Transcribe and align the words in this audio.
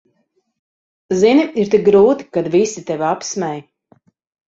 Zini, 1.19 1.45
ir 1.65 1.71
tik 1.75 1.85
grūti, 1.91 2.29
kad 2.39 2.53
visi 2.59 2.87
tevi 2.91 3.11
apsmej. 3.15 3.65